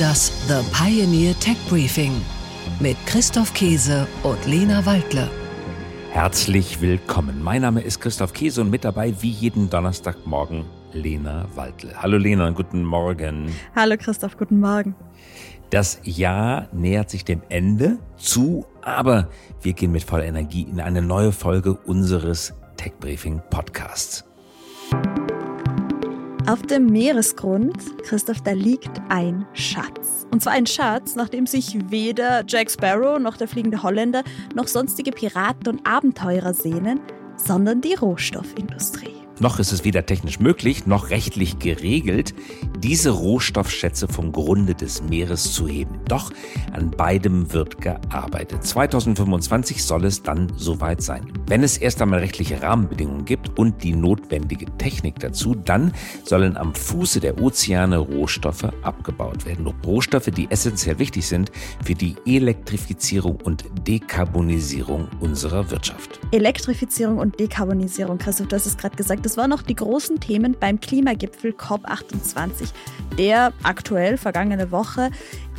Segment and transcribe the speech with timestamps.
[0.00, 2.22] Das The Pioneer Tech Briefing
[2.80, 5.28] mit Christoph Käse und Lena Waldle.
[6.10, 7.42] Herzlich willkommen.
[7.42, 11.92] Mein Name ist Christoph Käse und mit dabei wie jeden Donnerstagmorgen Lena Waldle.
[12.02, 13.54] Hallo Lena und guten Morgen.
[13.76, 14.94] Hallo Christoph, guten Morgen.
[15.68, 19.28] Das Jahr nähert sich dem Ende zu, aber
[19.60, 24.24] wir gehen mit voller Energie in eine neue Folge unseres Tech Briefing Podcasts.
[26.46, 30.26] Auf dem Meeresgrund, Christoph, da liegt ein Schatz.
[30.32, 34.66] Und zwar ein Schatz, nach dem sich weder Jack Sparrow noch der fliegende Holländer noch
[34.66, 37.00] sonstige Piraten und Abenteurer sehnen,
[37.36, 39.19] sondern die Rohstoffindustrie.
[39.40, 42.34] Noch ist es weder technisch möglich noch rechtlich geregelt,
[42.78, 45.98] diese Rohstoffschätze vom Grunde des Meeres zu heben.
[46.06, 46.30] Doch
[46.74, 48.64] an beidem wird gearbeitet.
[48.64, 51.32] 2025 soll es dann soweit sein.
[51.46, 55.92] Wenn es erst einmal rechtliche Rahmenbedingungen gibt und die notwendige Technik dazu, dann
[56.24, 59.66] sollen am Fuße der Ozeane Rohstoffe abgebaut werden.
[59.86, 61.50] Rohstoffe, die essentiell wichtig sind
[61.82, 66.20] für die Elektrifizierung und Dekarbonisierung unserer Wirtschaft.
[66.30, 70.56] Elektrifizierung und Dekarbonisierung, Christoph, du hast es gerade gesagt, das waren noch die großen Themen
[70.58, 72.70] beim Klimagipfel COP28,
[73.16, 75.12] der aktuell vergangene Woche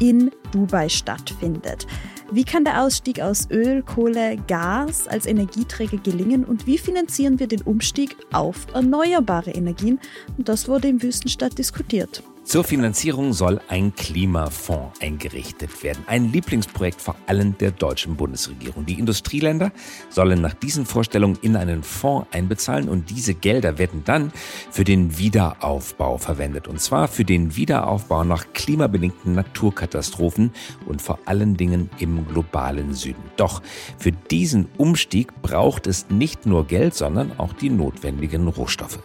[0.00, 1.86] in Dubai stattfindet.
[2.32, 7.46] Wie kann der Ausstieg aus Öl, Kohle, Gas als Energieträger gelingen und wie finanzieren wir
[7.46, 10.00] den Umstieg auf erneuerbare Energien?
[10.38, 12.22] Und das wurde im Wüstenstadt diskutiert.
[12.48, 16.02] Zur Finanzierung soll ein Klimafonds eingerichtet werden.
[16.06, 18.86] Ein Lieblingsprojekt vor allem der deutschen Bundesregierung.
[18.86, 19.70] Die Industrieländer
[20.08, 24.32] sollen nach diesen Vorstellungen in einen Fonds einbezahlen und diese Gelder werden dann
[24.70, 26.68] für den Wiederaufbau verwendet.
[26.68, 30.52] Und zwar für den Wiederaufbau nach klimabedingten Naturkatastrophen
[30.86, 33.24] und vor allen Dingen im globalen Süden.
[33.36, 33.60] Doch
[33.98, 39.00] für diesen Umstieg braucht es nicht nur Geld, sondern auch die notwendigen Rohstoffe.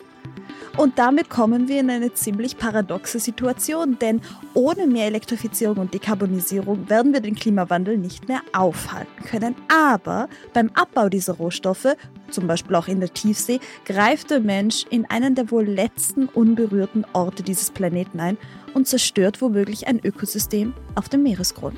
[0.76, 4.22] Und damit kommen wir in eine ziemlich paradoxe Situation, denn
[4.56, 9.56] ohne mehr Elektrifizierung und Dekarbonisierung werden wir den Klimawandel nicht mehr aufhalten können.
[9.72, 11.96] Aber beim Abbau dieser Rohstoffe,
[12.32, 17.06] zum Beispiel auch in der Tiefsee, greift der Mensch in einen der wohl letzten unberührten
[17.14, 18.38] Orte dieses Planeten ein
[18.74, 21.78] und zerstört womöglich ein Ökosystem auf dem Meeresgrund.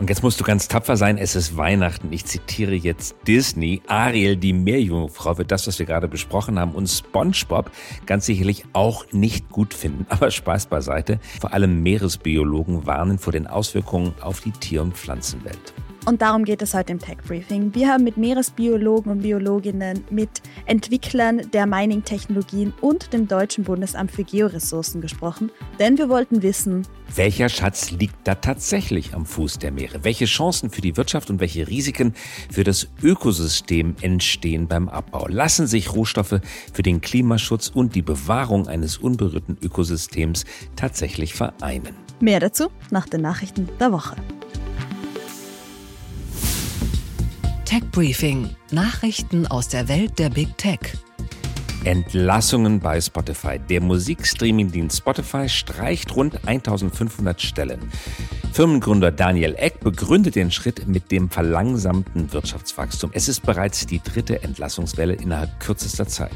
[0.00, 2.10] Und jetzt musst du ganz tapfer sein, es ist Weihnachten.
[2.10, 3.82] Ich zitiere jetzt Disney.
[3.86, 7.70] Ariel, die Meerjungfrau, wird das, was wir gerade besprochen haben, und SpongeBob
[8.06, 10.06] ganz sicherlich auch nicht gut finden.
[10.08, 11.20] Aber Spaß beiseite.
[11.38, 15.74] Vor allem Meeresbiologen warnen vor den Auswirkungen auf die Tier- und Pflanzenwelt.
[16.06, 17.74] Und darum geht es heute im Tech Briefing.
[17.74, 20.30] Wir haben mit Meeresbiologen und Biologinnen, mit
[20.64, 27.48] Entwicklern der Mining-Technologien und dem Deutschen Bundesamt für Georessourcen gesprochen, denn wir wollten wissen, welcher
[27.48, 30.04] Schatz liegt da tatsächlich am Fuß der Meere?
[30.04, 32.14] Welche Chancen für die Wirtschaft und welche Risiken
[32.50, 35.26] für das Ökosystem entstehen beim Abbau?
[35.26, 36.40] Lassen sich Rohstoffe
[36.72, 40.44] für den Klimaschutz und die Bewahrung eines unberührten Ökosystems
[40.76, 41.96] tatsächlich vereinen?
[42.20, 44.14] Mehr dazu nach den Nachrichten der Woche.
[47.70, 48.56] Tech Briefing.
[48.72, 50.80] Nachrichten aus der Welt der Big Tech.
[51.84, 53.60] Entlassungen bei Spotify.
[53.60, 57.78] Der Musikstreaming-Dienst Spotify streicht rund 1500 Stellen.
[58.52, 63.12] Firmengründer Daniel Eck begründet den Schritt mit dem verlangsamten Wirtschaftswachstum.
[63.14, 66.34] Es ist bereits die dritte Entlassungswelle innerhalb kürzester Zeit.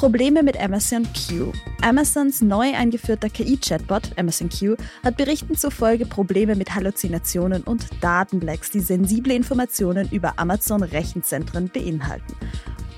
[0.00, 1.52] Probleme mit Amazon Q.
[1.82, 4.74] Amazons neu eingeführter KI-Chatbot Amazon Q
[5.04, 12.34] hat Berichten zufolge Probleme mit Halluzinationen und Datenblacks, die sensible Informationen über Amazon-Rechenzentren beinhalten.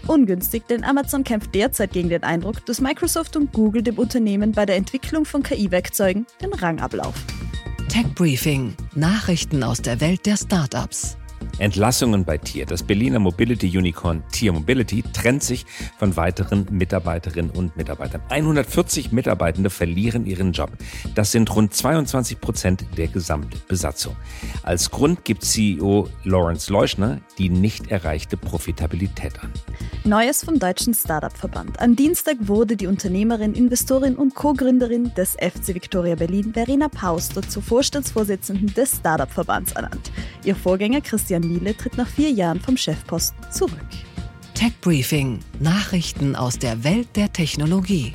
[0.07, 4.65] Ungünstig, denn Amazon kämpft derzeit gegen den Eindruck, dass Microsoft und Google dem Unternehmen bei
[4.65, 7.21] der Entwicklung von KI-Werkzeugen den Rang ablaufen.
[7.89, 11.17] Tech Briefing: Nachrichten aus der Welt der Startups.
[11.59, 12.67] Entlassungen bei Tier.
[12.67, 15.67] Das Berliner Mobility Unicorn Tier Mobility trennt sich
[15.99, 18.23] von weiteren Mitarbeiterinnen und Mitarbeitern.
[18.29, 20.71] 140 Mitarbeitende verlieren ihren Job.
[21.15, 24.17] Das sind rund 22 Prozent der Gesamtbesatzung.
[24.63, 29.53] Als Grund gibt CEO Lawrence Leuschner die nicht erreichte Profitabilität an.
[30.05, 31.81] Neues vom Deutschen Startup-Verband.
[31.81, 37.63] Am Dienstag wurde die Unternehmerin, Investorin und Co-Gründerin des FC Victoria Berlin, Verena Pauster, zur
[37.63, 40.11] Vorstandsvorsitzenden des Startup-Verbands ernannt.
[40.45, 43.73] Ihr Vorgänger Christian Miele tritt nach vier Jahren vom Chefposten zurück.
[44.55, 48.13] Tech Briefing: Nachrichten aus der Welt der Technologie.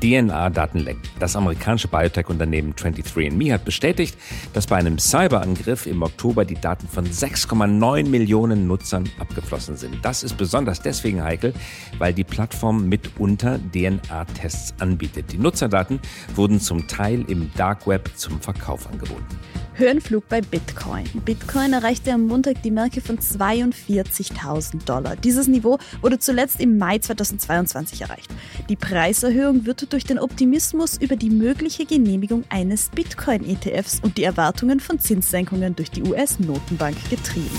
[0.00, 0.98] DNA-Datenleck.
[1.18, 4.16] Das amerikanische Biotech-Unternehmen 23andMe hat bestätigt,
[4.52, 10.04] dass bei einem Cyberangriff im Oktober die Daten von 6,9 Millionen Nutzern abgeflossen sind.
[10.04, 11.54] Das ist besonders deswegen heikel,
[11.98, 15.32] weil die Plattform mitunter DNA-Tests anbietet.
[15.32, 16.00] Die Nutzerdaten
[16.34, 19.26] wurden zum Teil im Dark Web zum Verkauf angeboten.
[19.80, 21.04] Höhenflug bei Bitcoin.
[21.24, 25.16] Bitcoin erreichte am Montag die Marke von 42.000 Dollar.
[25.16, 28.30] Dieses Niveau wurde zuletzt im Mai 2022 erreicht.
[28.68, 34.80] Die Preiserhöhung wird durch den Optimismus über die mögliche Genehmigung eines Bitcoin-ETFs und die Erwartungen
[34.80, 37.58] von Zinssenkungen durch die US-Notenbank getrieben.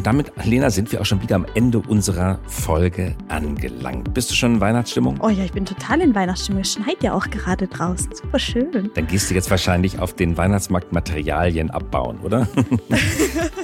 [0.00, 4.14] Und damit, Lena, sind wir auch schon wieder am Ende unserer Folge angelangt.
[4.14, 5.18] Bist du schon in Weihnachtsstimmung?
[5.20, 6.62] Oh ja, ich bin total in Weihnachtsstimmung.
[6.62, 8.08] Es schneit ja auch gerade draußen.
[8.14, 8.90] Super schön.
[8.94, 12.48] Dann gehst du jetzt wahrscheinlich auf den Weihnachtsmarkt Materialien abbauen, oder?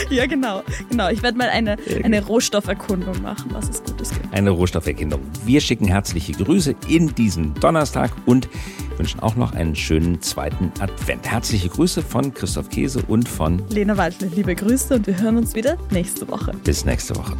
[0.10, 0.62] ja, genau.
[0.88, 1.08] Genau.
[1.10, 4.32] Ich werde mal eine, eine Rohstofferkundung machen, was es Gutes gibt.
[4.32, 5.20] Eine Rohstofferkundung.
[5.44, 8.48] Wir schicken herzliche Grüße in diesen Donnerstag und
[8.96, 11.26] wünschen auch noch einen schönen zweiten Advent.
[11.30, 14.28] Herzliche Grüße von Christoph Käse und von Lena Waldle.
[14.34, 16.52] Liebe Grüße und wir hören uns wieder nächste Woche.
[16.64, 17.36] Bis nächste Woche.